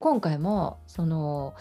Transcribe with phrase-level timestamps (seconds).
[0.00, 1.54] 今回もその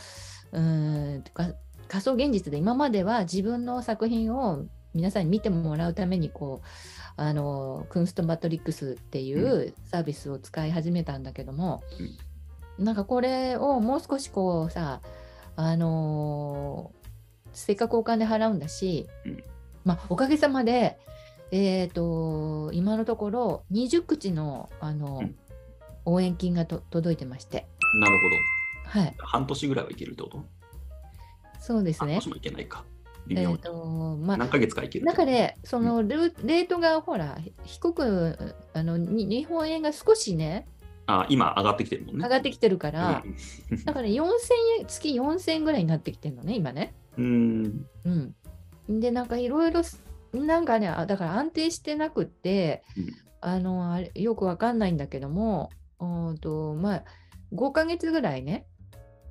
[0.54, 1.52] うーんか
[1.90, 11.84] 仮想現実で今までは自分の作品を皆さんに見てもらうためにこうあのクンストマトリックスっていうサービスを使い始めたんだけども、
[12.78, 15.02] なんかこれをもう少しこうさ
[15.58, 17.00] あのー
[17.52, 19.44] せっかくお金払うんだし、うん。
[19.84, 20.98] まあおかげさまで
[21.52, 25.36] えっ、と今のところ20口のあの、うん。
[26.06, 28.14] 応援金がと届いてましてなる
[28.86, 29.26] はいほど。
[29.26, 30.44] 半年ぐらいはいけるってこと？
[31.60, 32.84] そうですね半年もいけないか。
[33.28, 33.58] 微えっ、妙に。
[33.60, 40.68] とまあ何ヶ月かいける中でそのルレートがほら低くあのに日本円が少しね
[41.06, 42.24] あ今上がってきてるもんね。
[42.24, 44.24] 上がってきてるから、うんだから4000
[44.80, 46.94] 円月4000円ぐらいになってきてるのね今ね。
[47.18, 47.86] うん。
[48.88, 49.82] うん、でなんかいろいろ
[50.34, 53.08] なんかねあだから安定してなくって、うん
[53.42, 55.70] あのあれよくわかんないんだけども
[56.02, 57.04] うんとまあ
[57.54, 58.66] 5ヶ月ぐらいね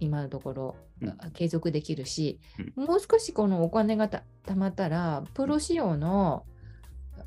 [0.01, 1.17] 今のところ、うん。
[1.33, 2.41] 継続できるし、
[2.77, 6.45] もう少しこのお金がたたまったらプロ仕様の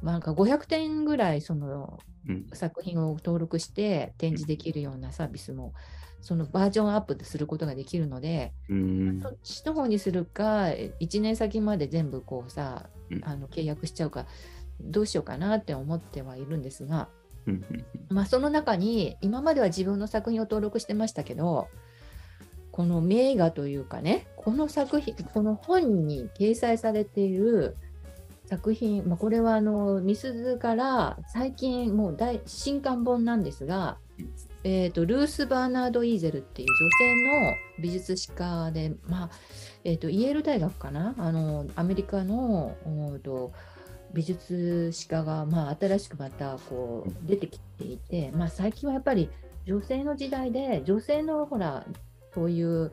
[0.01, 2.45] まあなんか500点ぐらいそのうん。
[2.53, 5.73] 作品を登録して展示できるようなサービスも
[6.21, 9.19] そのバージョンアップすることができるので、うん。
[9.21, 10.65] そっちの方にするか
[10.99, 13.25] 1年先まで全部こうさうん。
[13.25, 14.25] あの契約しちゃうか
[14.79, 17.20] どうしようかなって思ってはいるんですが、うん
[18.09, 21.67] まあ、その中に今までは自分の作品を登録してましたけど
[22.71, 27.75] この名画というかねこの作品この本に掲載されている
[28.45, 33.97] 作品、まあ、これはあのみすずから最近もう大新刊本なんですが、
[34.63, 39.29] えー、とルース・バーナード・イーゼルっていう女性の美術史家で、まあ
[39.83, 41.15] えー、とイェール大学かな？
[41.17, 43.53] あのアメリカのおと
[44.13, 49.29] 美術史家が、まあ、新しくまたこう出てきていて、まあ、最近はやっぱり
[49.65, 51.85] 女性の時代で女性のほら
[52.33, 52.91] そういう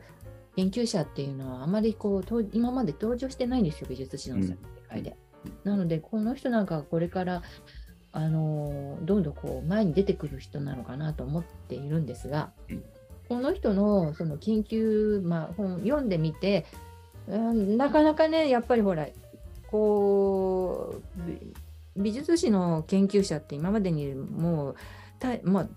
[0.55, 4.57] 研究者っていうのはあまりこうと今まで登場してないんですよ美術史の世
[4.89, 5.15] 界で。
[5.63, 7.43] なのでこの人なんかはこれから
[8.11, 12.83] あのどんどんこう前に出てくる人なのかなと思っているんですが、うん。
[13.29, 16.65] この人のその研究、まあ、本読んでみて、
[17.27, 19.07] うん、なかなかねやっぱりほら
[19.69, 21.53] こうび
[21.95, 24.75] 美術史の研究者って今までにもう
[25.19, 25.67] た、まあ、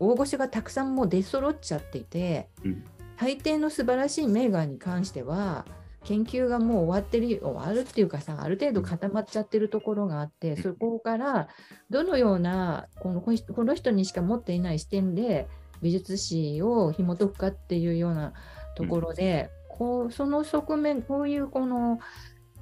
[0.00, 2.84] 大御所がたくさんもう出揃っちゃっていて、うん。
[3.18, 5.64] 大抵の素晴らしい名画に関しては
[6.04, 10.62] 研究がもう終わってる終わるっていうかさある程度固まっちゃってるところがあって、うん。
[10.62, 11.48] そこから
[11.90, 13.32] どのようなこのこ
[13.64, 15.46] の人にしか持っていない視点で
[15.82, 18.32] 美術史を紐解くかっていうような
[18.76, 21.98] ところで、こうその側面こういうこの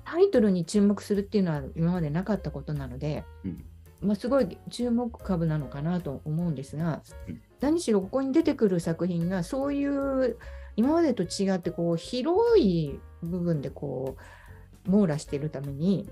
[0.04, 3.65] タイトルに注目するっていうのは今までなかったことなので、うん。
[4.00, 7.41] まあ、すごい注目株なのかなと思うんですが、うん。
[7.60, 10.37] 何しろここに出てくる作品がそういう
[10.76, 14.16] 今までと違ってこう広い部分でこ
[14.87, 16.09] う網羅しているために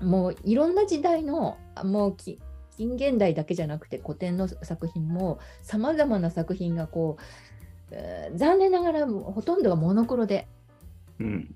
[0.00, 2.40] もういろんな時代のもうき
[2.76, 7.22] 近現代だけじゃなくて古典の作品もさまざまな作品がこう、
[7.90, 10.48] えー残念ながらほとんどがモノクロで
[11.20, 11.54] うん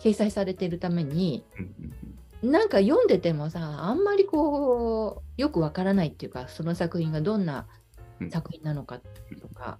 [0.00, 1.98] 掲載されているためにうん
[2.42, 7.66] なんか読んでてもさあんまりこうよくわからないっていうかその作品がどんな
[8.30, 9.00] 作品なのか
[9.40, 9.78] とか、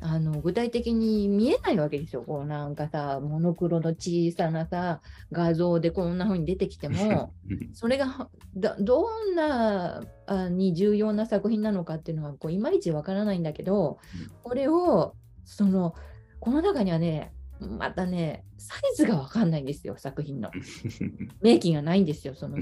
[0.00, 2.22] あの具体的に見えないわけですよ。
[2.22, 5.00] こうなんかさモノクロの小さなさ
[5.32, 7.74] 画像でこんな風に出てきてもうん。
[7.74, 14.30] それがだどんなあに重要な作品なのかっていうのはこういまいちわからないんだけどうん。
[14.42, 15.14] これを
[15.44, 15.94] その
[16.40, 20.50] この中にはねまたねサイズがわかんないんですよ作品の。
[21.42, 22.56] 明記がないんですよその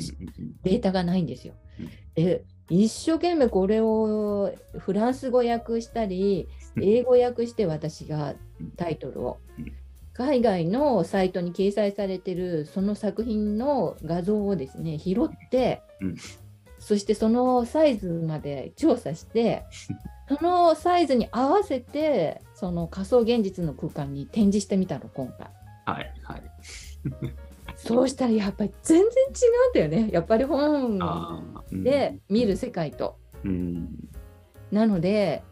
[0.63, 1.55] データがないんですよ。
[1.81, 1.91] うん。
[2.15, 6.49] で一生懸命これをフランス語訳したり
[6.81, 8.35] 英語訳して私が
[8.77, 9.39] タイトルを。
[9.59, 9.73] うん。
[10.15, 16.17] 海外のサイトに掲載されてるその作品の画像をですね拾って、うん。
[16.79, 19.65] そしてそのサイズまで調査して
[20.29, 25.51] そのサイズに合わせてその仮想現実の空間に展示してみたの今回。
[25.85, 26.43] はいはい。
[27.77, 29.11] そうしたらやっぱり全然違
[29.83, 30.99] うんだよねやっぱり本
[31.71, 33.19] で見る世界と。
[33.45, 34.09] うん
[34.73, 35.43] なので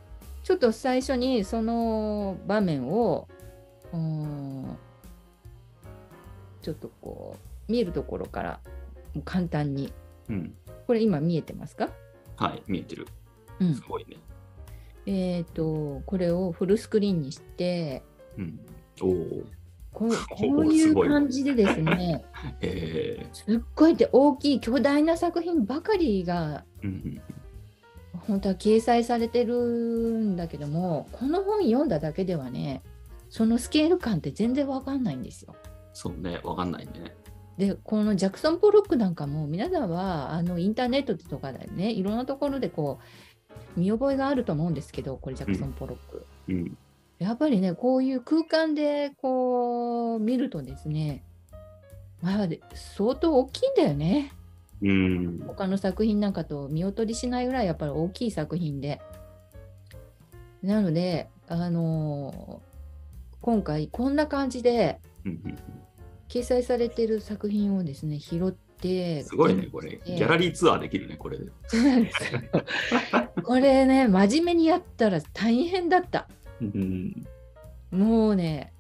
[0.43, 3.29] ちょっと最初にその場面を
[6.63, 7.37] ちょっとこ
[7.69, 8.61] う見えるところから
[9.27, 9.93] 簡単に
[10.31, 10.55] うん
[10.87, 11.91] これ今見えてますか、
[12.37, 13.07] はい見えてる。
[13.61, 14.17] うんすごいね。
[15.07, 18.03] えっ、とこれをフルスクリーンにして
[18.39, 18.61] うん
[19.01, 19.45] おお。
[19.93, 22.25] こう こういう感じでですね
[22.63, 27.21] え すっごいって大きい巨大な作品ばかりがーうん
[28.27, 32.83] 本当は掲載されてるんだけどもこの本読んだだけではね
[33.29, 35.55] そのスケール感って全然わかんないんですよ。
[35.95, 37.17] そうね、わかんないね。
[37.57, 43.05] でこのジャクソン・ポロックなんかも皆さんはあのインターネットとかでねいろんなところでこう
[43.77, 46.27] 見覚えがあると思うんですけどこれジャクソン・ポロック。
[46.49, 46.77] うん。
[47.19, 51.23] やっぱりねこういう空間でこう見るとですね
[52.21, 54.33] まあ相当大きいんだよね。
[54.83, 55.45] うん。
[55.47, 59.01] 他の作品なんかと見劣りしないぐらいやっぱり大きい作品で。
[60.63, 62.73] なので、あのー
[63.43, 65.01] 今回こんな感じで
[66.29, 68.72] 掲載されている作品をですね拾って
[69.25, 70.01] すごいね、これ。
[70.05, 71.47] ギャラリーツアーできるね、これで。
[71.69, 72.41] そうなんですよ
[73.45, 76.29] これね真面目にやったら大変だった
[76.61, 77.27] うん。
[77.91, 78.73] もうね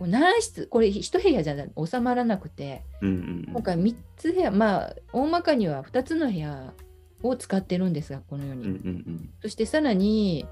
[0.00, 6.72] 何室これ一部屋じゃ収まらなくてうん今回3つ部屋まあ大まかには2つの部屋
[7.22, 8.70] を使ってるんですがこのように、うん。
[8.70, 10.46] うんうんそしてさらに、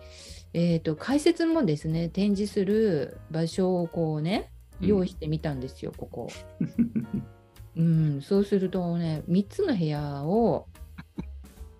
[0.53, 4.51] えー、と解説もですね展示する場所をこうね
[4.81, 6.29] うん用意してみたんですよ、ここ。
[7.79, 8.15] うん。
[8.15, 10.67] うん、そうするとね3つの部屋を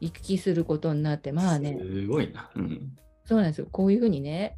[0.01, 2.51] 行き来することになってまあねすごいな。
[2.55, 2.97] うん。
[3.25, 4.57] そうなんですよこういうふうにね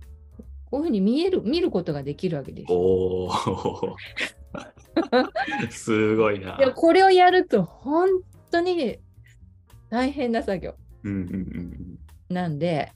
[0.70, 2.78] こういうふうに見える見ることができるわけですよ。
[2.78, 3.96] おお。
[5.70, 6.56] すごいな。
[6.58, 8.08] いやこれをやると本
[8.50, 8.98] 当に
[9.88, 11.98] 大変な作業うんうんうん
[12.28, 12.92] なんで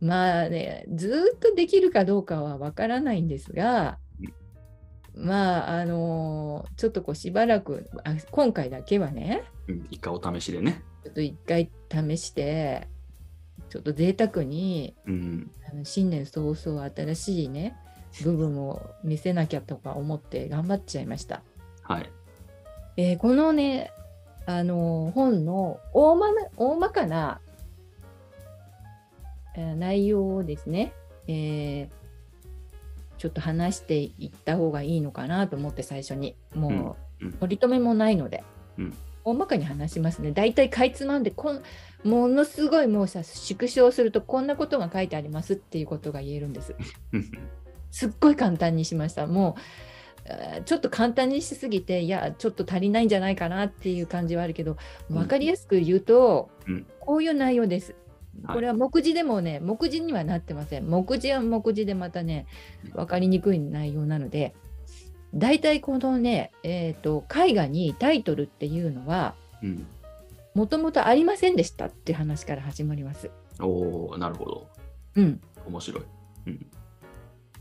[0.00, 3.98] まあねずーっとできるかどうかはわからないんですが
[5.14, 9.86] まああのーちょっとこうしばらくあ今回だけはねうんうん。
[9.90, 10.82] 一回お試しでね。
[11.04, 12.88] ちょっと一回試して
[13.68, 15.50] ちょっと贅沢にうん。
[15.70, 17.76] あの新年早々新しいね
[18.24, 21.42] 部分を見せなきゃとか思って頑張っちゃいました。
[21.82, 22.10] はい。
[22.96, 23.90] えーこのね、
[24.46, 27.40] あのー本の大まな大まかな、
[29.56, 30.92] えー内容をですね、
[31.26, 32.01] えー
[33.22, 36.34] ちょっと話していった方がいいのかなと思って最初に。
[36.56, 38.42] もう取り留めもないので、
[38.76, 38.94] うん。
[39.22, 41.62] 大まかに話しますね大体かいつまんでこん
[42.02, 46.74] ものすごいもうさ縮小するとこんなことが書いてありますっていうことが言えるんです。
[47.12, 47.30] うん。
[47.92, 49.28] すっごい簡単にしました。
[49.28, 54.76] もうちょっと簡単にしすぎて、いや、ちょっと足りないんじゃないかなっていう感じはあるけど、
[55.10, 55.16] うん。
[55.16, 56.86] 分かりやすく言うと、うん。
[56.98, 57.94] こういう内容です。
[58.44, 60.88] はいこれは目次でもね、目次にはなってません。
[60.88, 62.46] 目次は目次でまたね、
[62.92, 64.54] 分かりにくい内容なので、
[65.34, 69.86] 大体このね、えー、と絵画にタイトルっていうのは、うん。
[70.54, 73.30] もともとありませんでしたって話から始まります。
[73.60, 74.68] おおなるほど。
[75.16, 76.02] うん、面白い。
[76.46, 76.66] うん。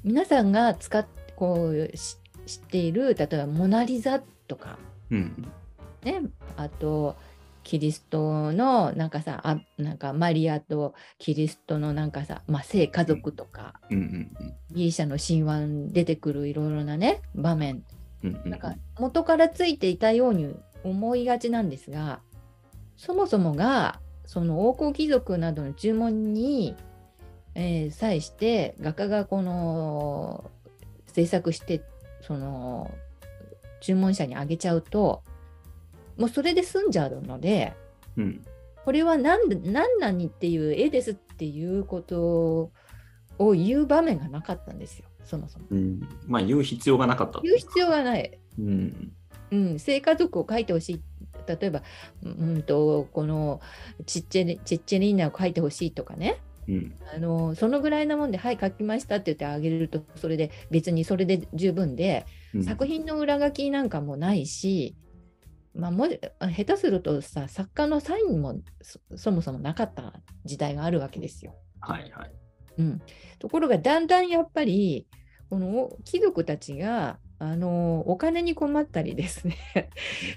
[0.04, 4.78] 皆さんが使っこうし知っている例えば「モナ・リザ」とか、
[5.10, 5.48] うん。
[6.04, 6.22] ね、
[6.58, 7.16] あと
[7.64, 13.76] キリストのなんかさあなんかマリアとキリストのなんかさ、まあ、聖家族とか、
[14.72, 17.84] ギリシャの神話に出てくるいろいろなね場面。
[18.46, 22.22] なんか元からついていたように思いがちなんですが
[22.96, 26.76] そもそもがその王侯貴族などの注文に、
[27.56, 30.50] えー際して画家がこの
[31.08, 31.82] 制作して
[32.22, 32.92] その
[33.82, 35.24] 注文者にあげちゃうと
[36.18, 37.74] もうそれで済んじゃうので
[38.18, 38.46] うん。
[38.84, 42.72] これは何で何々っていう絵ですっていうこと
[43.38, 45.66] を言う場面がなかったんですよそもそも。
[45.70, 46.00] うん。
[46.28, 47.40] まあ、言う必要がなかった。
[47.42, 48.40] 言う必要がない。
[48.60, 49.12] うん。
[49.52, 51.02] うん、聖家族を書いてほしい
[51.46, 51.84] 例えば、
[52.24, 53.60] うん、とこの
[54.06, 56.96] チッチェリチッチェリーナを書いてほしいとかねうん。
[57.14, 64.94] あのそのぐらいなもんで「はい書きました」って言ってあげるとそれで別にそれで十分で、うん作品の裏書きなんかもないし、
[65.74, 70.14] まあ、もし下手するとさ作家のサインもそそもそもなかった
[70.44, 71.56] 時代があるわけですよ。
[71.80, 72.32] はいはい。
[72.78, 73.02] うん、
[73.40, 75.08] ところがだんだんやっぱり
[75.50, 79.58] この貴族たちがあのお金に困ったりですね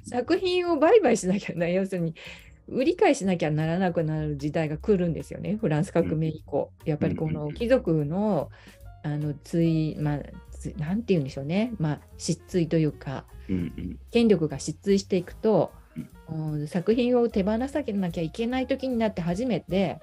[0.04, 2.14] 作品を売買しなきゃな要するに
[2.66, 6.72] 売り買いしなきゃならなくなる時代が来るんですよねフランス革命以降。
[6.84, 8.50] やっぱりこうんうんうんの貴族の
[9.02, 13.33] あの追まあつなんて言うんでしょうね、まあ、失墜というかうんうん。
[14.10, 15.72] 権力が失墜していくと、
[16.28, 16.54] うん。
[16.62, 20.00] うん作品を手放さなきゃいけない時になって初めて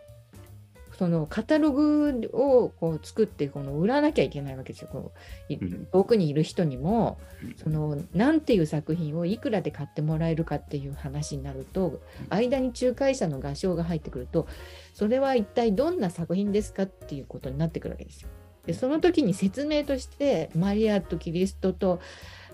[1.01, 4.89] そのカタログをこう作ってこの売らなきゃいけないわけですよ。
[4.91, 5.11] こ
[5.49, 7.55] う遠くにいる人にもうん。
[7.55, 14.47] そのなんていう作品をいくらで買ってもらえるかっていう話になると間に仲介者の画商が入ってくると
[14.93, 18.29] それは一体どんな作品ですかっていうことになってくるわけですよ。
[18.67, 21.99] でその時に説明としてマリアとキリストと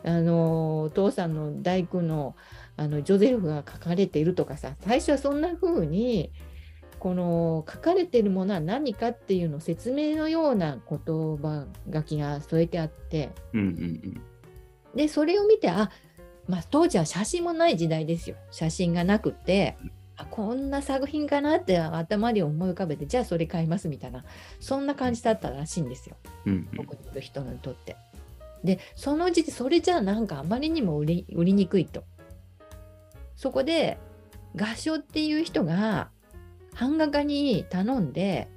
[0.08, 2.36] あのお父さんの大工の
[2.78, 6.32] あのジョゼフが書かれているとかさ最初はそんな風に
[7.00, 14.22] この書かれているものは何かっていうのを説明のような言葉書きが添えてあってうんうん
[14.96, 15.92] でそれを見てあ、
[16.48, 18.36] まあ、当時は写真もない時代ですよ。
[18.50, 19.78] 写真がなくて
[20.16, 24.26] あこんな作品かなって頭に思い浮かべてじゃあそれ買いますみたいな
[24.60, 26.16] そんな感じだったらしいんですよ。
[26.48, 26.70] うんうん。
[26.78, 27.96] 僕にいる人にとって。
[28.64, 32.04] でそのうちそれじゃあなんかあまりにも売り売りにくいと。
[33.36, 34.00] そこで
[34.56, 36.10] 画商っていう人が
[36.80, 38.48] 版画家に頼んで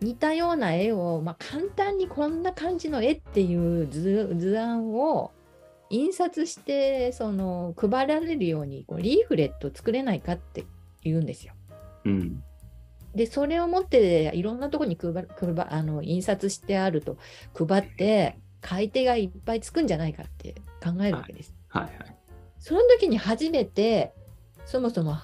[0.00, 5.32] 似たような絵を、まあ、簡単にこんな感じの絵っていう図図案を
[5.90, 10.64] 印刷してその配られるようにこうリーフレット作れないかって
[11.02, 11.54] 言うんですよ。
[12.04, 12.42] うん
[13.14, 17.16] でそれを持っていろんなところに配配あの印刷してあると
[17.54, 21.54] 配って買い手がいっぱいつくんじゃないかって考えるわけです。
[21.68, 22.16] はいはい。
[22.58, 24.14] その時に初めて
[24.64, 25.18] そもそも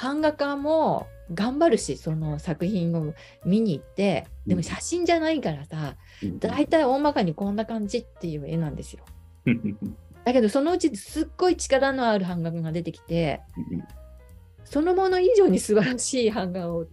[0.00, 3.12] 版画家も頑張るしその作品を
[3.44, 9.04] 見に行ってでも写真じゃないからさうん大体大まかにこんな感じっていう絵なんですよ。
[9.46, 13.84] うんだけどそのうちすっごい力のある版画が出てきてうん
[14.64, 16.86] そのもの以上に素晴らしい版画を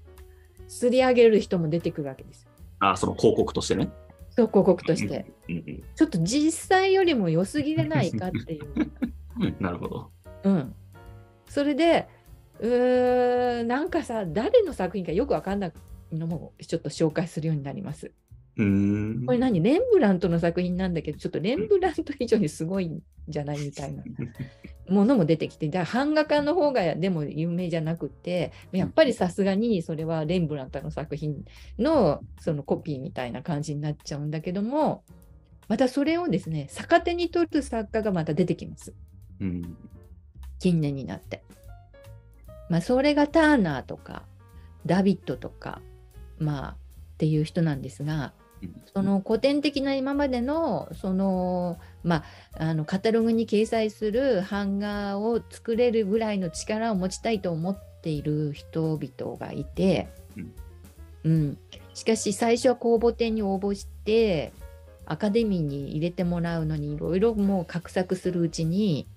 [0.67, 2.47] すり上げる人も出てくるわけです。
[2.79, 3.89] あ、その広告としてね。
[4.31, 5.25] そう広告として。
[5.47, 8.65] うんうんちょっと実際よりも良すぎれないかっていう。
[9.39, 10.11] う んなるほど。
[10.43, 10.75] うん。
[11.47, 12.07] それで、
[12.59, 15.73] うーん、なんかさ、誰の作品かよくわかんない
[16.15, 18.11] のもちょっと紹介するようになります。
[18.57, 19.25] うーん。
[19.25, 19.61] これ何？
[19.61, 24.03] レンブラントの作品なんだけど、ちょっとレンブラント以上にすごいんじゃないみたいな
[24.89, 31.45] ものも出てきて、じゃあ版画家の方がでも有名じゃなくて、やっぱりさすがにそれはレンブラントの作品
[31.79, 35.03] のそのコピーみたいな感じになっちゃうんだけども、
[35.67, 38.93] またそれをですね、逆手に取る作家がまた出てきます。
[39.39, 39.77] うん
[40.59, 41.43] 近年になって。
[42.69, 44.23] まあ、それがターナーとか
[44.85, 45.81] ダビッドとか、
[46.37, 46.75] まあ、っ
[47.17, 48.33] ていう人なんですが、
[48.93, 52.23] その古典的な今までのその、ま
[52.57, 60.09] あ、あのカタログに掲載する版画を作れるぐらいの力を持ちたいと思っている人々がいて、
[61.23, 61.57] うん、
[61.93, 64.53] しかし最初は公募展に応募して
[65.05, 69.07] アカデミーに入れてもらうのにいろいろもう画策するうちに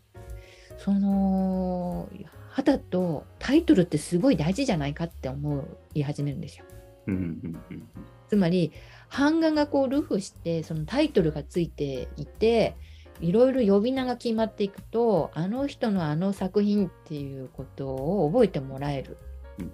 [0.79, 2.09] その
[2.51, 6.65] 肌とタイトルってすごい大事じゃないかって思い始めるんですよ。
[7.07, 7.89] うんうんうん。
[8.29, 8.73] つまり
[9.17, 12.77] 版画がこうルフしてそのタイトルがついていて
[13.21, 19.17] いろいろ呼び名が決まっていくとあの人のあの作品っていうことを覚えてもらえる。
[19.59, 19.73] うん。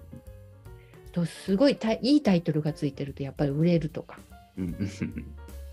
[1.11, 4.19] とすごいたいいタイトルがついてるとやっぱり売れるとか、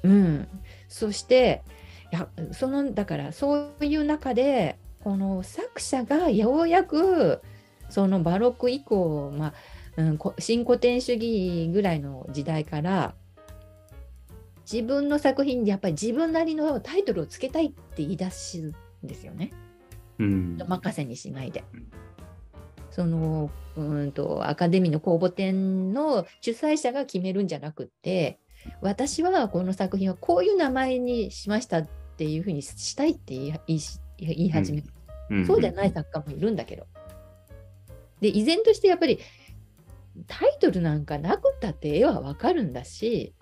[0.03, 0.49] うん。
[0.89, 1.63] そして
[2.11, 7.43] いやそのだからそういう中でこの作者がようやく
[7.91, 9.55] そのバロック以降、まあ
[9.99, 13.15] うん、こ新古典主義ぐらいの時代から
[14.71, 19.51] 自分の作品にやっぱり自分なりのタイトルをつけたいって言い出すんですよね。
[20.19, 21.91] うん任せにしないでうん。
[22.91, 28.41] そのうんとアカデミーの公募展の主催者が決めるんじゃなくって
[28.83, 34.89] 私はこの作品はこういう名前にしましたっていうふうにしたいって言い言いし言い始める、
[35.31, 36.87] うんそうじゃない作家もいるんだけど。
[38.21, 39.21] で依然としてやっぱり
[40.27, 43.33] タイトルなんかなくったって絵はわかるんだし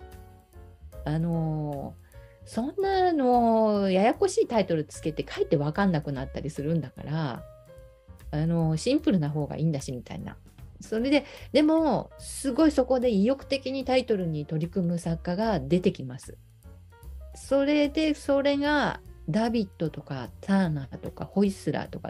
[1.07, 1.95] あの
[2.45, 7.43] そんなのややこしいタイトルつけて書いてわかんなくなったりするんだから
[8.31, 10.35] あのシンプルな方がいいんだしみたいな。
[10.79, 16.37] それででもすごいそこで意欲的にタイトルに取り組む作家が出てきます。
[17.33, 18.99] それでそれが
[19.29, 22.09] ダビッドとかターナーとかホイスラーとか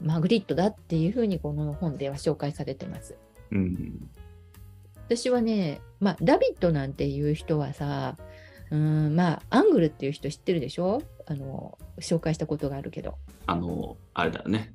[0.00, 3.16] マグリットだっていうふうにこの本では紹介されてます。
[3.50, 4.10] うん
[5.16, 8.16] 私はね、まあ、ダビッドなんていう人はさ、
[8.70, 11.02] うん、まあ、アングルっていう人知ってるでしょ？
[11.26, 13.18] あの、紹介したことがあるけど。
[13.46, 14.74] あの、あれだよね。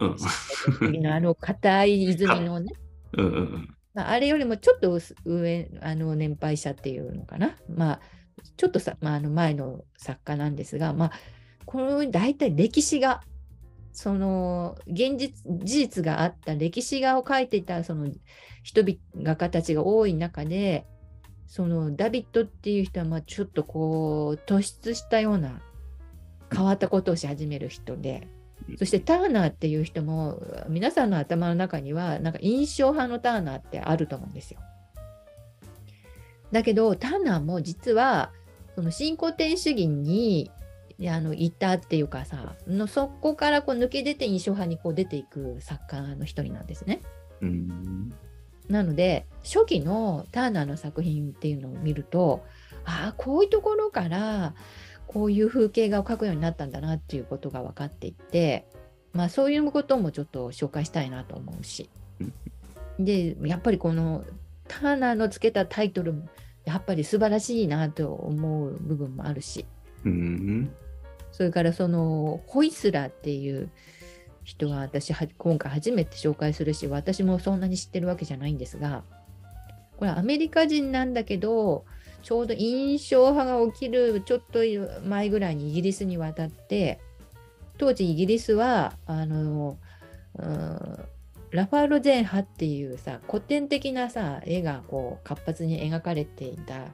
[0.00, 1.06] うん。
[1.06, 2.72] あの、硬い泉のね、
[3.16, 3.76] うんうんうん。
[3.94, 7.56] まあ、あれよりもちょっと薄上、あの、年配者っていうのかな。
[7.68, 8.00] まあ、
[8.56, 11.12] ちょっとさ、まあ、あの前の作家なんですが、まあ、
[11.64, 13.22] この大体歴史画、
[13.92, 18.10] その現実事実があった歴史画を描いていたその
[18.62, 20.86] 人々画家たちが多い中で
[21.46, 25.60] そのダビッドっていう人はまあちょっとこう突出したような
[26.50, 28.28] 変わったことをし始める人で
[28.78, 34.60] そしてターナーっていう人も皆さんの頭の中にはなんか印象派のターナーってあると思うんですよ。
[36.52, 38.30] だけどターナーも実は
[38.74, 40.50] その新古典主義に
[41.08, 47.00] あのいたっていうかさのそこからこう抜け出て印象派にこう出ていく作家の一人なんですね。
[47.40, 48.12] うん
[48.68, 52.44] なので初期のターナーの作品っていうのを見ると
[52.84, 54.54] ああこういうところから
[55.06, 58.66] こういう風景画を描くようになったんだなっていうことが分かっていって
[59.12, 61.88] まあそういうこともちょっと紹介したいなと思うし。
[62.98, 64.24] でやっぱりこの
[64.68, 66.28] ターナーのつけたタイトルも
[66.64, 69.66] やっぱり素晴らしいなと思う部分もあるし。
[70.04, 70.72] うん。
[71.32, 73.70] それからそのホイスラーっていう
[74.44, 79.04] 人は私は今回初めて紹介するし私もそんなに知ってるわけじゃないんですが
[79.96, 81.84] これアメリカ人なんだけど
[82.22, 84.60] ちょうど印象派が起きるちょっと
[85.06, 87.00] 前ぐらいにイギリスに渡って
[87.78, 89.78] 当時イギリスはあの、
[90.38, 91.04] うん
[91.52, 96.86] ラファロゼン派っていうさ古典的なさ絵がこう活発に描かれていた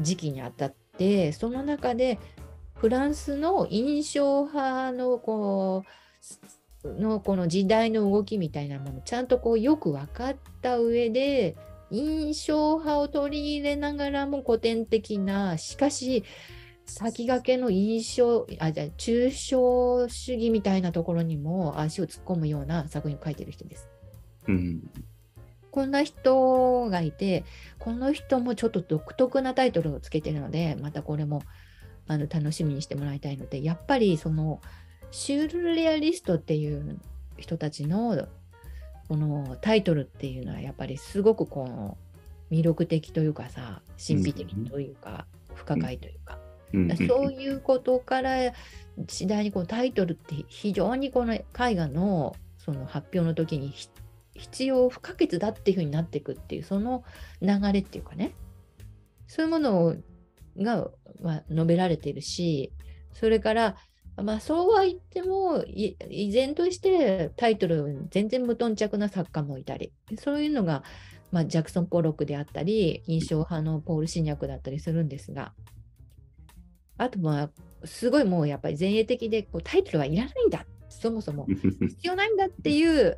[0.00, 2.20] 時期にあたってその中で
[2.74, 6.24] フランスの印象派のこう
[6.94, 11.56] のこの時代の動きみたいなものちゃんとこうよく分かった上で
[11.90, 16.24] 印象派を取り入れながらも古典的なしかし
[16.84, 23.88] 先駆けの印象あじゃあ抽象主義みたいなところにも足を突っ込むような作品を書いてる人です。
[24.46, 24.90] うん。
[25.72, 27.44] こんな人がいて、
[27.78, 31.42] この人もちょっと独特なタイトルをつけてるので、またこれも
[32.06, 34.60] あの楽しみにしてもらいたいので、やっぱりその
[35.10, 36.98] シュールレアリストっていう
[37.36, 38.28] 人たちの
[39.08, 41.96] このタイトルっていうのはやっぱりすごくこの
[42.50, 46.38] 魅力的というかさ、神秘的というか、不可解というか、
[46.72, 46.96] うん。
[46.96, 48.52] そういうことから
[49.08, 53.88] 次第にこのタイトルって非常にこの絵画のその発表の時にひ
[54.34, 57.04] 必要不可欠だっていうふうになっていくっていうその
[57.40, 58.34] 流れっていうかね。
[59.26, 59.96] そういうもの
[60.58, 60.88] が、
[61.20, 62.72] まあ、述べられているし
[63.12, 63.76] それから
[64.22, 70.82] まあそうは言っても依然としてタイトル全然無頓着な作家もいたりそういうのが、
[71.32, 75.52] まあ、ジャクソン・ポロックであったり印象派のポール・シニャクだったりするんですが
[76.96, 77.50] あとまあ
[77.84, 81.46] すごいもうやっぱり前衛的でこうタイトルはいらないんだそもそも。
[81.46, 83.16] 必要ないんだっていう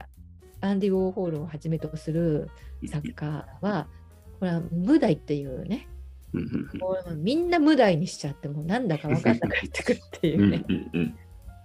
[0.60, 2.50] アンディ・ウォーホールをはじめとする
[2.86, 3.86] 作家は
[4.40, 5.88] これは無題っていうね
[6.32, 10.64] もうみんな無題にしちゃってもうなんだか分かんなくなってくるっていうね。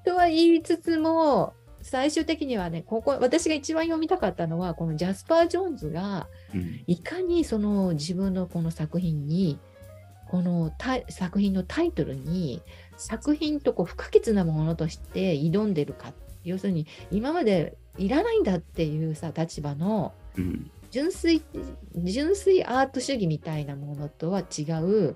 [0.06, 6.28] とは言いつつも最終的にはねここ私が一番読みたかったのはこのジャスパー・ジョーンズが
[6.88, 9.60] いかにその自分のこの作品に
[10.30, 10.72] この
[11.10, 12.62] 作品のタイトルに
[12.98, 16.14] 作品とこう不可欠なものとして挑んでるか。
[16.44, 20.14] 要するに今までいらないんだっていうさ立場の
[20.94, 21.42] 純粋
[22.04, 25.16] 純粋アート主義みたいなものとは違う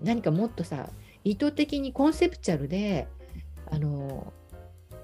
[0.00, 0.88] 何かもっとさ
[1.24, 3.06] 意図的にコンセプチャルで
[3.70, 4.32] あの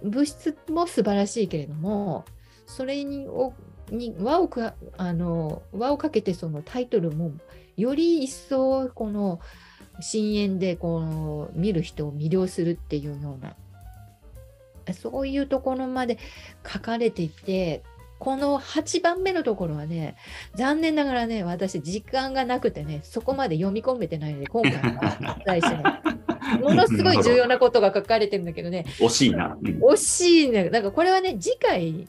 [0.02, 2.24] 物質も素晴らしいけれども
[2.64, 3.52] それにを
[3.90, 7.32] に輪をかあの輪をかけてそのタイトルも
[7.76, 9.38] より一層この
[10.00, 13.54] 深淵でこの見る人を魅了するっていうような
[14.94, 16.16] そういうところまで
[16.66, 17.82] 書かれていて
[18.20, 20.14] この8番目のところはね
[20.54, 28.84] 残念ながらね私時間がなくてねそこまで読み込めてないので今回は最初にものすごい重要なことが書かれてるんだけどね。
[28.98, 30.68] 惜しいな、うん、惜しいね。
[30.68, 32.08] なんかこれはね次回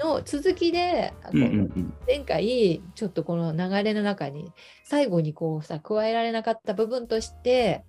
[0.00, 4.52] の続きで、うんうんうん、前回ちょっとこの流れの中に
[4.84, 7.84] 最後にこうさ加えられなかった部分として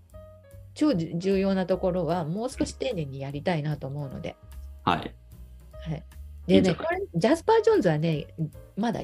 [0.76, 4.36] 超重要なところはもう少し丁寧にやりたいなと思うので。
[4.84, 5.16] はい。
[5.82, 6.04] はい、
[6.50, 8.28] でね、これ、ジャスパー・ジョーンズはね、
[8.76, 9.02] まだ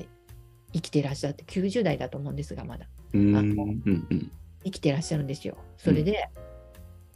[0.74, 2.88] 生きてらっしゃって、90代だと思うんですが、まだ。
[3.14, 4.32] うんあのうんうん
[4.64, 5.58] 生きてらっしゃるんですよ。
[5.78, 6.28] それで、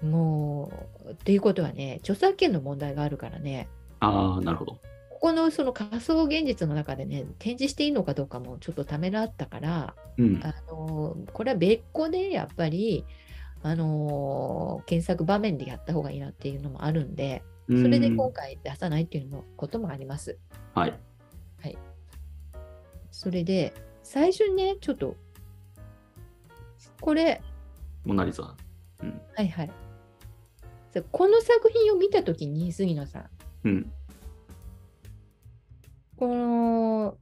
[0.04, 0.72] も
[1.04, 3.68] う、っていうことはね、著作権の問題があるからね、
[4.00, 4.74] ああ、なるほど。
[5.10, 10.40] ここのその仮想現実の中でね、展示していいのかどうかもちょっとためらったから、うん。
[10.44, 13.04] あのこれは別個でやっぱり、
[13.62, 20.38] あの検索場面でやった方がいいなっていうのもあるんで、それでうん今回出さないっていうのもこともあります。
[20.74, 21.00] はい。
[23.12, 25.16] それで、最初にね、ちょっと、
[27.02, 27.42] これ、
[28.06, 28.56] モナリザ。
[29.04, 29.22] うん。
[29.36, 29.72] はいはい。
[30.94, 33.30] さこの作品を見たときに、杉野さん、
[33.66, 33.92] うん。
[36.16, 37.18] この、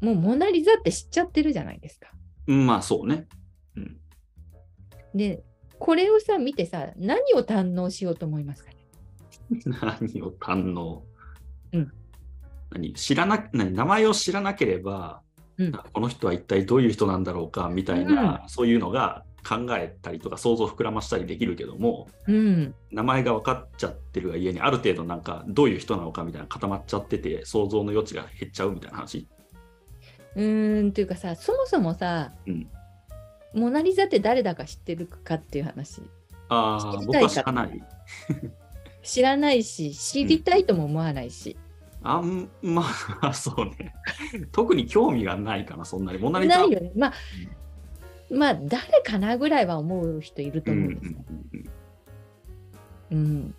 [0.00, 2.10] もうモナリザって知っちゃってるじゃないですか。
[2.46, 3.26] うんまあ、そうね。
[3.76, 4.00] うん。
[5.14, 5.42] で、
[5.80, 8.81] これをさ、見てさ、何を堪能しようと思いますかね？
[9.66, 11.02] 何を堪能。
[11.72, 11.92] うん
[12.70, 15.20] 何知らな何名前を知らなければ、
[15.58, 22.74] うんこの人は一体どういう人なんだろうかみたいな、そういうのが考えたりとか想像を膨らましたりできるけどもうん。
[22.90, 29.28] 名前が分かっちゃってるがゆえにある程度なんかどういう人なのかみたいな固まっちゃってて想像の余地が減っちゃうみたいな話。
[30.34, 32.68] うーんというかさそもそもさ、うん
[33.54, 36.00] モナ・リザって誰だか知ってるかっていう話
[36.48, 37.82] ああ、僕は知らない。
[39.02, 41.56] 知らないし知りたいとも思わないし、
[42.02, 42.84] あんま
[43.20, 43.94] あ、そうね。
[44.50, 46.18] 特に興味がないかな、そんなに。
[46.18, 46.92] モナリザないよね。
[46.96, 47.12] まあ
[48.30, 51.18] まあ誰かなぐらいは思う人いるとうんう思うんですよ、
[53.10, 53.54] ん。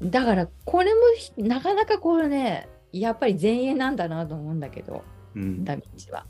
[0.00, 0.10] うん。
[0.10, 5.42] だからこれもひなかなかこれねやっぱり前衛なんだなと思うんだけどうん。
[5.42, 6.26] うんダ・ヴィンチは。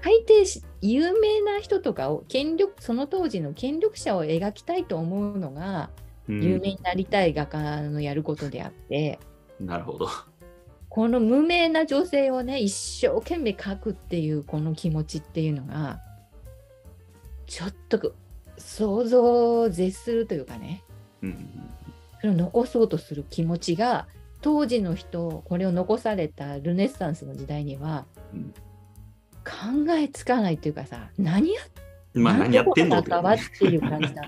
[0.00, 9.18] 大抵し有名な人とかを権力その当時の権力者を描きたいと思うのがうん有名になりたい画家のやることであって、
[9.60, 10.08] なるほど。
[10.88, 16.00] この無名な女性をね一生懸命描くっていうこの気持ちっていうのが
[17.46, 18.14] ちょっと
[18.56, 20.82] 想像を絶するというかね。
[21.22, 21.48] うん
[22.20, 24.08] それを残そうとする気持ちが
[24.40, 28.54] 当時の人これを残されたルネッサンスの時代にはうん。
[29.44, 31.60] 考えつかないというかさ何や
[32.12, 33.10] まあ、何やってんって
[33.64, 33.80] いう。
[33.80, 34.22] 感じだ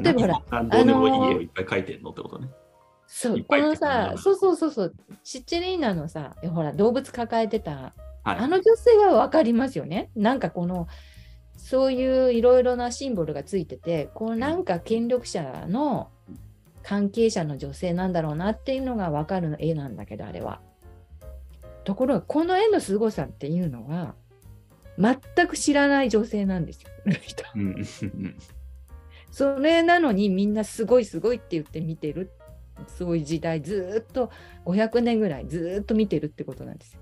[0.00, 2.48] 例えばほら何がどうでもいっぱい描いてんのってことね。
[3.06, 7.92] そうこのさそうそうそうそうシッチェリーナのさほら動物抱えてた
[8.24, 8.38] はい。
[8.38, 10.10] あの女性は分かりますよね。
[10.16, 10.86] なんかこの
[11.56, 16.10] そういういろいろなシンボルがついてて、こうなんか権力者の
[16.82, 20.60] 関係者の女性なんだろうなっていうのが分かる絵なんだけど、あれは。
[21.84, 24.14] ところが、この絵の凄さっていうのは、
[24.98, 26.90] 全く知らない女性なんですよ。
[27.54, 27.76] うん
[29.32, 32.30] それなのにみんなすごいすごいって言って見てる。
[32.86, 34.30] そういう時代ずーっと
[34.64, 37.00] 500年ぐらいずーっと見てるってことなんですよ。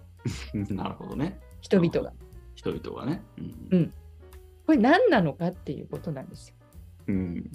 [0.54, 1.38] う んなるほどね。
[1.60, 2.12] 人々が。
[2.54, 3.22] 人々がね。
[3.38, 3.94] うんうん
[4.66, 6.54] これ何なのかっていうことなんですよ。
[7.08, 7.50] うん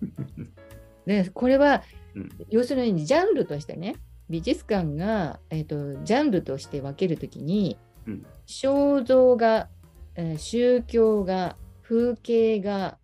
[1.04, 1.82] でこれは、
[2.14, 3.96] うん要するにジャンルとしてね
[4.30, 9.68] 美術館が、えー、とジャンルとして分けるときに、うん肖像画、
[10.14, 12.96] えー宗教画風景画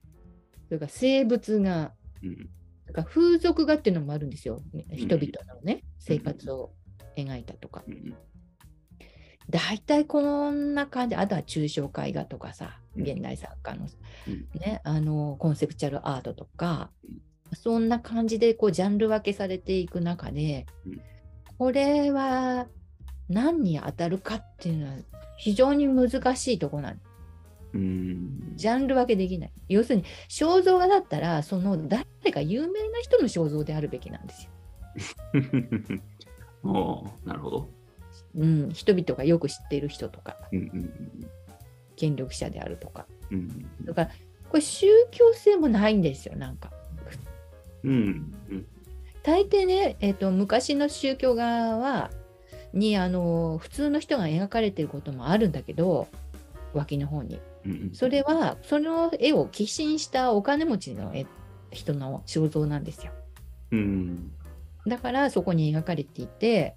[0.70, 2.48] それから生物画うん。
[2.82, 6.70] それから風俗画っていうのもあるんですよ、人々のね生活を
[7.16, 7.82] 描いたとか。
[7.88, 8.14] うん
[9.48, 11.16] 大体こんな感じ。
[11.16, 13.02] あとは抽象絵画とかさうん。
[13.02, 13.88] 現代作家の,、
[14.28, 14.60] うん。
[14.60, 17.20] ね、あのコンセプチュアルアートとか、うん。
[17.56, 21.00] そんな感じでこうジャンル分けされていく中で、うん。
[21.58, 22.68] これは
[23.28, 24.94] 何に当たるかっていうのは
[25.36, 27.09] 非常に難しいところなんです
[27.74, 28.52] うん。
[28.56, 29.52] ジャンル分けできない。
[29.68, 34.50] 要するに肖像画だったらその誰か有名な人の肖像であるべきなんですよ。
[36.62, 37.68] おーなるほど。
[38.36, 40.36] うん、人々がよく知っている人とか。
[40.52, 40.90] うんうん
[41.96, 43.06] 権力者であるとか。
[43.30, 44.10] うんうんだから
[44.48, 46.72] これ宗教性もないんですよなんか。
[47.84, 48.66] うんうん
[49.22, 52.10] 大抵ね、えー、と昔の宗教画は
[52.72, 56.08] にあの普通の人が描かれてることもあるんだけど
[56.72, 57.38] 脇の方に
[57.92, 61.26] それはその絵を寄進したお金持ちの絵
[61.70, 63.12] 人の肖像なんですよ。
[63.72, 64.32] うん
[64.86, 66.74] だからそこに描かれていて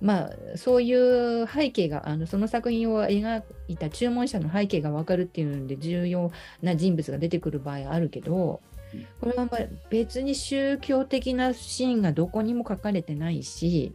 [0.00, 8.60] まあそういう背景があのその作品を描いた注文者の背景が分かるっていうので重要な人物が出てくる場合あるけど
[8.92, 13.94] うんこれはまあ別に宗教的なシーンがどこにも書かれてないし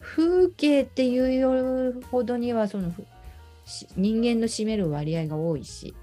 [0.00, 2.92] 風景っていうほどにはその
[3.96, 5.94] 人間の占める割合が多いし。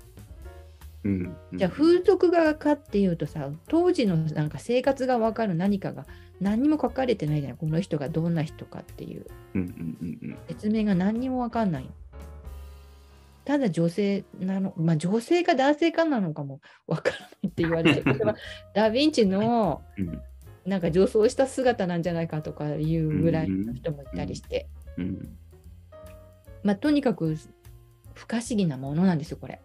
[1.03, 1.35] うん。
[1.53, 6.05] じゃあ風俗画かっていうとさ当時のなんか生活が分かる何かが
[6.41, 9.25] 何にも書かれてないじゃないこの人がどんな人かっていう。
[9.55, 10.37] うんうんうんうん。
[10.47, 11.89] 説明が何にも分かんない
[13.45, 18.35] ただ女性なのまあ女性か男性かなのかも分からないって言われてこれは
[18.75, 20.21] ダ・ヴィンチのうん。
[20.65, 25.37] なんか女装した姿なんじゃないかとかいうぐらいの人もいたりして、うん。
[26.63, 27.37] まあとにかく
[28.13, 29.61] 不可思議なものなんですよこれ。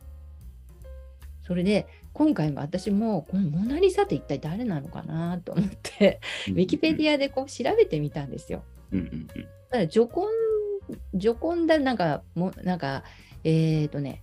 [1.43, 8.63] それで今回も私もこのモナ・リザって一体誰なのかなと思ってウィキペディアでこう調べてみたんですよ。
[8.93, 9.27] うんうん
[9.75, 10.29] ただ、ジョコン、
[11.15, 13.03] ジョコンダ、なんか、もなんか、
[13.43, 14.23] えっ、ー、とね、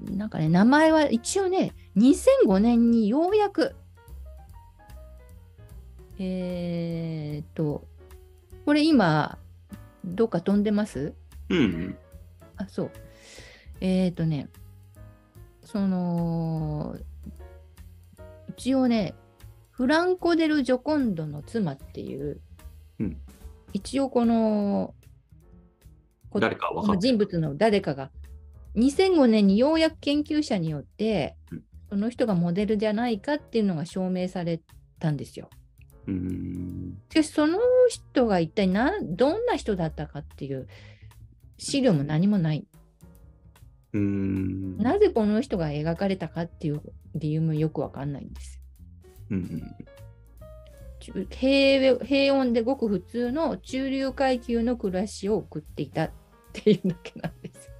[0.00, 3.74] なんかね、名前は一応ね、2005年にようやく、
[6.20, 7.84] えっ、ー、と、
[8.64, 9.38] これ今、
[10.04, 11.12] どっか飛んでます？
[11.48, 11.98] うんうん
[12.56, 12.90] あ、そう。
[13.80, 14.48] えっ、ー、とね、
[15.62, 16.96] その、
[18.48, 19.14] 一応ね、
[19.70, 22.40] フランコ・デル・ジョコンドの妻っていう、
[23.00, 23.16] うん
[23.72, 24.94] 一応この、
[26.30, 28.10] こ誰かの人物の誰かが、
[28.76, 34.60] 2005年にようやく研究者によってうん、その人がモデルじゃないかっていうのが証明され
[34.98, 35.50] たんですよ。
[36.06, 40.68] うんしかしその人が一体何どんな人だったかっていう
[41.58, 42.66] 資料も何もない。
[43.92, 44.78] うーん。
[44.78, 46.82] なぜこの人が描かれたかっていう
[47.14, 48.60] 理由もよくわかんないんです。
[49.30, 49.76] うんうん
[50.98, 56.10] 中平平穏でごく普通の中流階級の暮らしを送っていたっ
[56.52, 57.70] ていうだけなんです。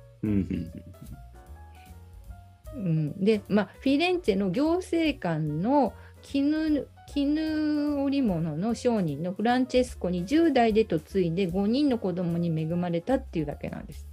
[2.76, 14.06] うん、で、まあ、フィレンツェの行政官の絹絹織物の商人のフランチェスコに10代で嫁いで5人の子供に恵まれたっていうだけなんです。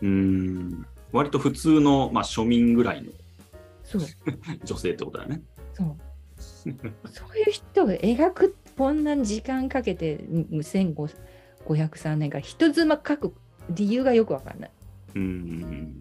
[0.00, 0.86] うーん。
[1.12, 3.10] 割と普通の、まあ、庶民ぐらいの
[3.84, 4.02] そう
[4.64, 5.42] 女性ってことだよね。
[5.74, 5.96] そう
[7.10, 13.34] そういう人を描くこんな時間かけて1503年から人妻書く
[13.70, 14.70] 理由がよくわかんない。
[15.14, 15.98] うーん。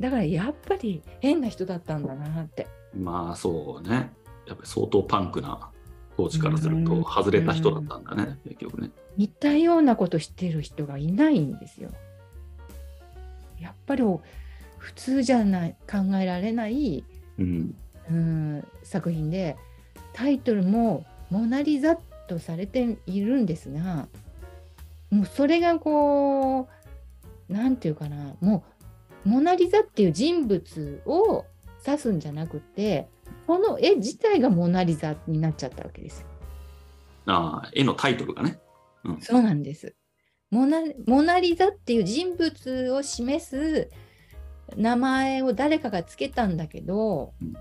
[0.00, 2.66] だからやっぱり変な人だったんだなって。
[2.96, 4.12] まあそうね。
[4.46, 5.70] やっぱり相当パンクな
[6.16, 8.90] 当時からするうんと外れた人だったんだね、結局ね。
[9.16, 11.90] 似たようなことしてる人がいないんですよ。
[13.58, 14.02] やっぱり
[14.78, 17.04] 普通じゃない考えられない、
[17.38, 17.74] うん。
[18.10, 19.56] うん、作品で
[20.12, 21.96] タイトルも「モナ・リザ」
[22.28, 24.08] とされているんですが
[25.10, 26.68] もうそれがこ
[27.48, 28.64] うなんていうかなも
[29.24, 31.44] うモナ・リザっていう人物を
[31.86, 33.08] 指すんじゃなくて
[33.46, 36.26] この絵自体がモナ・リザになっちゃったわけですよ。
[37.26, 38.58] ああ、絵のタイトルがね。
[39.04, 39.20] うん。
[39.20, 39.94] そうなんです。
[40.50, 43.90] モナモナリザっていう人物を示す
[44.76, 47.54] 名前を誰かがつけたんだけど、うん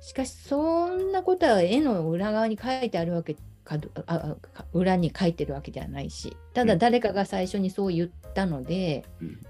[0.00, 9.40] しかしそんなことは絵の裏側に書いてあるわけかどああ裏に書いてるわけではないしただうん誰かが最初にそう言ったので、うん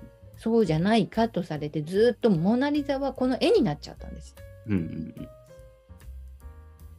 [0.40, 4.36] そうじゃないかとされてずっとモナリザはこの絵になっちゃったんです。
[4.68, 5.28] うんうん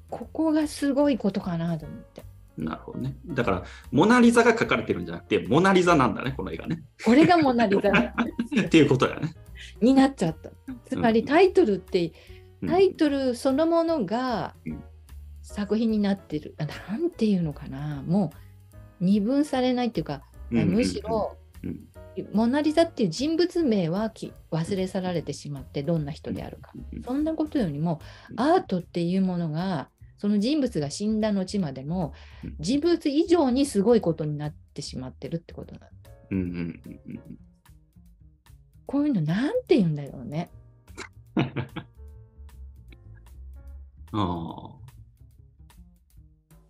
[0.10, 2.24] ここがすごいことかなと思って。
[2.58, 2.66] うん。
[2.66, 3.16] なるほどね。
[3.28, 6.84] だから、モナ・リザが描かれてるんじゃなくて、モナ・リザなんだね、この絵がね。
[7.06, 7.92] これがモナリザ
[8.66, 9.36] っていうことだよね。
[9.82, 10.50] になっちゃった。
[10.86, 12.12] つまりタイトルって
[12.62, 14.84] うんタイトルそのものがうん
[15.42, 18.32] 作品になってる、あなんていうのかな、も
[19.02, 21.89] う二分されないっていうか、うんうんうんむしろ、うん
[22.34, 26.72] モナ・リザっていう人物名はき忘れ去られてしまって、どんな人であるか。
[26.94, 28.02] うんそんなことよりも、
[28.32, 35.90] うんアートっていうものが、その人物が死んだ後までもうん、人物以上にすごいことになってしまってるってことなん
[36.32, 37.40] うんうんうん
[38.86, 40.50] こういうのなんて言うんだろうね。
[44.12, 44.80] ああ。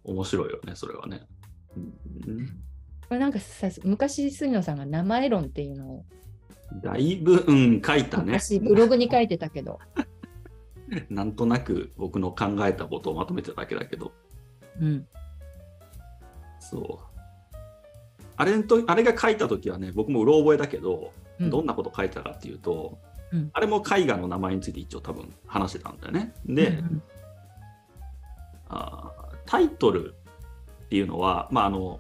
[0.04, 1.22] 面白いよね、それはね。
[1.78, 1.80] う
[2.32, 2.69] ん
[3.10, 6.06] これなんかさ昔杉野さんが名前論っていうのを
[6.84, 8.26] だいぶ、うん、書いたね。
[8.26, 9.80] 昔ブログに書いてたけど、
[11.10, 14.12] なんとなく僕の考えたことをまとめてただけだけど、
[14.80, 15.08] うん、
[16.60, 17.20] そう。
[18.36, 23.00] あれんとあれが書いたときはね、僕もうろ覚えだけど、うんどんなこと書いてたかっていうと、
[23.32, 26.34] うんあれも絵画の名前について一応多分話してたんだよね。
[26.46, 27.02] で、うん
[28.68, 30.14] あータイトル
[30.86, 32.00] っていうのは、まああの、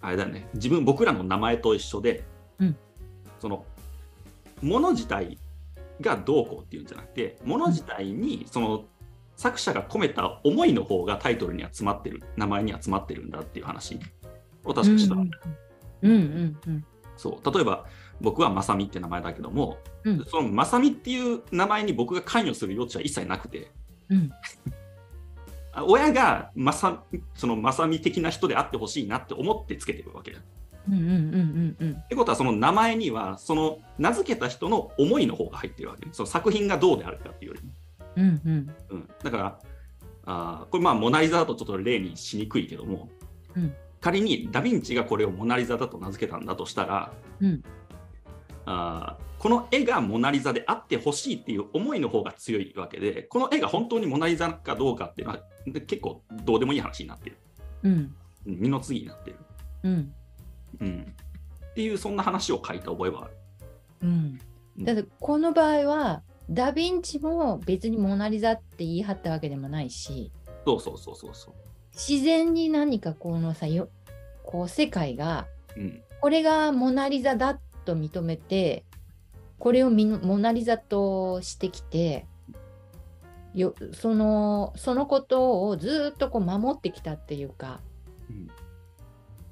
[0.00, 2.24] あれだよね、自分、僕らの名前と一緒で、
[2.58, 2.76] うん。
[3.40, 3.64] その、
[4.62, 5.38] もの自体
[6.00, 8.84] がどうこうっていうんじゃなくて、もの自体に、その、
[9.36, 13.98] 作者が込めた思いの方がタイトルには詰まってる、名前には詰まってるんだっていう話
[14.64, 15.14] を確かした。
[15.14, 15.30] うん。
[16.02, 16.84] うんうんうん。
[17.16, 17.54] そう。
[17.54, 17.86] 例えば
[18.20, 20.24] 僕はまさみって名前だけども、うん。
[20.26, 23.70] そのまさみっていう名前に僕が関与する余地は一切なくて。
[24.08, 24.30] うん。
[24.32, 24.77] あ
[25.86, 27.02] 親がまさ
[27.34, 30.32] そのまさみ的な人であってほしいなって思ってつけてるわけ。
[30.32, 30.40] だ。
[30.88, 31.92] うんうんうんうんうん。
[31.92, 36.12] ってことはその名前にはその名付けた人の思いの方が入ってるわけね。
[36.12, 37.72] その作品がどうであるかっていうよりも、
[38.16, 38.74] うんうん。
[38.90, 39.58] うん、だから
[40.24, 43.08] あーこれまあモナ・リザだとちょっと例にしにくいけども、
[43.54, 43.74] うん。
[44.00, 47.62] 仮にダ・ヴィンチがこれをモナ・リザだと名付けたんだとしたら、うん
[48.70, 57.36] あーこの絵がモナ・リザであってほしいっていう思いの方が強いわけでこの絵が本当にモナ・リザかどうかっていうのはで結構どうでもいい話になってる。
[57.84, 57.92] うん。
[57.92, 59.36] うん二の次になってる、
[59.82, 60.14] うん。
[60.80, 61.14] うん、
[61.70, 63.36] っていうそんな話を書いた覚えはある。
[64.02, 64.38] うん。
[64.84, 70.32] ただこの場合はダ・ヴィンチも別にモナ・リザって言い張ったわけでもないし
[70.64, 71.54] そうそうそうそうそ
[71.92, 73.90] 自然に何かこのさよ
[74.44, 75.80] こう世界がう。
[75.80, 76.02] うん。
[76.20, 78.84] これがモナ・リザだと認めて
[79.58, 82.26] これをモナ・リザとしてきて
[83.54, 87.80] よそのそのことをずっとこう守ってきたっていうか
[88.28, 88.48] うん。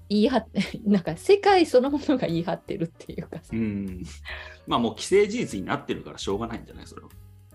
[0.09, 3.39] 言い張って なんか世界そのものが言い張ってるっていうか。
[3.39, 4.05] さうん、
[4.67, 6.87] まあもう既成事実になってるからしょうがないんじゃない？
[6.87, 7.09] それは。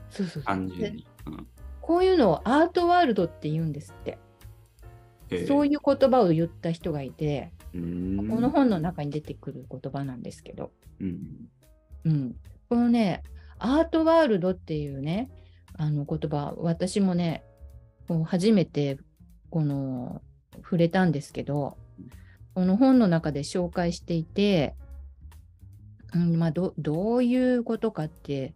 [0.10, 1.08] そうそう単純に。
[1.28, 1.48] うん
[1.80, 4.18] こういうのをアートワールドって言うんですって。
[5.48, 8.28] そういいう言葉を言った人がいて、うん。
[8.30, 11.20] この本の中に出てくる言葉なんですけど、うん。
[12.04, 12.36] うん、
[12.70, 13.24] このね、
[13.60, 15.30] アートワールドっていうね、
[15.78, 17.44] あの言葉、私もね、
[18.08, 18.98] こう初めて
[19.50, 20.22] この
[20.58, 21.78] 触れたんですけど、
[22.54, 24.76] この本の中で紹介していて、
[26.14, 28.54] うんまあ、どどういうことかって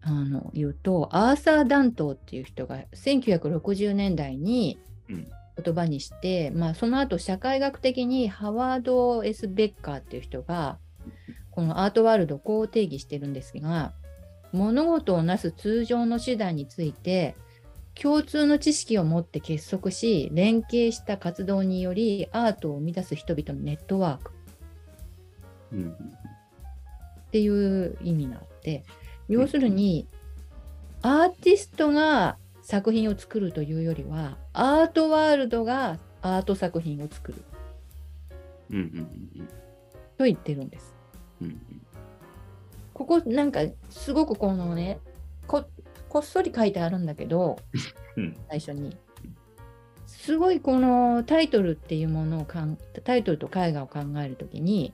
[0.00, 4.78] あの言うと、アーサー・ダントーっていう人が1960年代に
[5.10, 5.28] うん
[5.60, 10.78] 言葉にして、まあ、その後社会学的にハワード・エス・ベッカーっていう人が、
[11.50, 13.92] このアートワールドをこう定義してるんですが、
[14.52, 17.36] 物事をなす通常の手段について、
[17.94, 24.32] 共通の知識を持って結束し、連携した活動によりアートを生み出す人々のネットワーク
[25.72, 25.90] うん。
[25.90, 28.84] っていう意味があって、
[29.28, 30.08] 要するに、
[31.02, 32.36] アーティストが
[32.70, 37.42] 作品を作るというよりは、アートワールドがアート作品を作る
[38.70, 38.76] うん。
[38.76, 39.48] うん。
[40.16, 40.94] と言ってるんです。
[41.42, 41.60] うん。
[42.94, 45.00] ここなんかすごくこのね
[45.48, 45.64] こ
[46.08, 47.56] こっそり書いてあるんだけど
[48.16, 48.36] うん。
[48.48, 48.96] 最初に
[50.06, 54.92] すごいこのタイトルっていうものをかんタイトルと絵画を考えるときに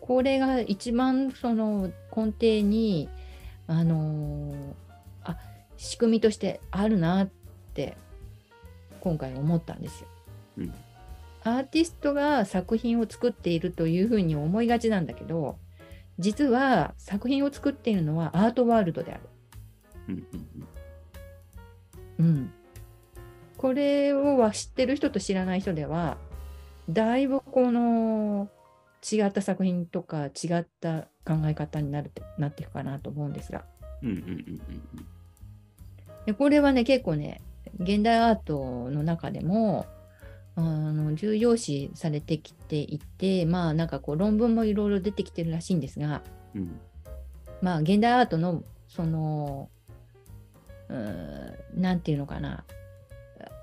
[0.00, 3.10] これが一番その根底に
[3.66, 4.87] あのーあ
[5.78, 7.30] 仕組みとしてあるなっ
[7.72, 7.96] て
[9.00, 10.08] 今回思ったんですよ。
[10.58, 10.74] うん
[11.44, 15.56] アーティストが作品を作っているというふうに思いがちなんだけど
[16.18, 19.20] 実は作品を作っているのはアートワールドである。
[20.08, 20.26] うん。
[22.18, 22.52] うん、
[23.56, 26.18] これをは知ってる人と知らない人では
[26.90, 28.48] だいぶこの
[29.08, 33.64] 違った作品とか違った考え方になるってなっていくかなと思うんですが
[34.02, 34.08] うん。
[34.08, 34.60] うん。
[36.26, 37.40] でこれはね結構ね
[37.80, 39.86] 現代アートの中でも
[40.56, 46.22] あの重要視されてきていてまあなんかこう論文もいろいろ出てきてるらしいんですが
[46.54, 46.80] うん。
[47.62, 49.70] まあ現代アートのその
[50.88, 52.64] うーんなんていうのかな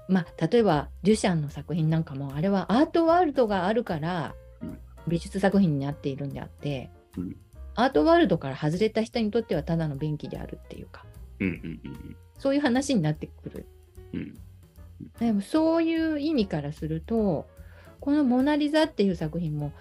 [0.08, 7.36] まあ例えばデュシャンの作品なんかもあれはアートワールドがあるからうん美術作品になっているんであって、うん
[7.78, 11.06] アートワールドから外れた人にとってはただの便器であるっていうか
[11.41, 11.48] うん。
[11.48, 12.15] うん。
[12.38, 13.65] そういう話になってくる
[14.13, 14.38] うん。
[15.19, 17.48] でもそういう意味からすると
[18.00, 19.71] この「モナ・リザ」っていう作品も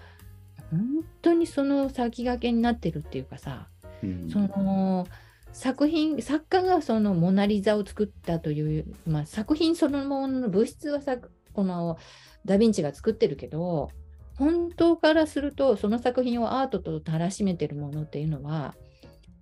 [0.71, 3.67] 本当にその先駆けになってるっていうかさ
[4.03, 4.29] うん。
[4.29, 5.07] その
[5.51, 11.17] 作品作家がその「モナ・リザ」を作ったという、まあ、作品そのものの物質はさ
[11.53, 11.97] この
[12.45, 13.89] ダ・ヴィンチが作ってるけど
[14.37, 18.75] 本当からするとその作品をアートとたらしめてるものっていうのは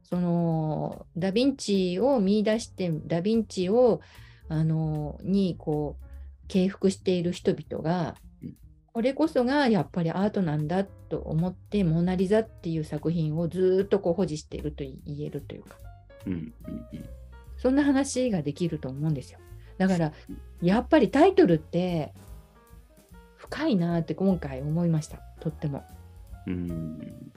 [0.03, 4.01] そのダ・ヴィンチを見出してダ・ヴィンチを
[4.49, 8.55] あのにこう敬服している人々がうん
[8.93, 15.77] これこそがやっぱりアートなんだと思って「モナ・リザ」っていう作品をずーっとこう保持していると言えるというか
[16.25, 16.33] うん。
[16.33, 16.53] うん。
[17.57, 19.39] そんな話ができると思うんですよ。
[19.77, 20.13] だから
[20.61, 22.13] やっぱりタイトルって
[23.37, 25.83] 深いなって今回思いましたとっても。
[26.47, 27.31] うん。